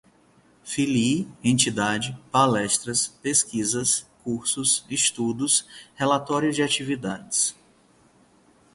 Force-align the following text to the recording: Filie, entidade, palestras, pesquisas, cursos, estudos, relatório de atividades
Filie, 0.63 1.27
entidade, 1.43 2.17
palestras, 2.31 3.09
pesquisas, 3.21 4.03
cursos, 4.23 4.83
estudos, 4.89 5.63
relatório 5.93 6.51
de 6.51 6.63
atividades 6.63 7.55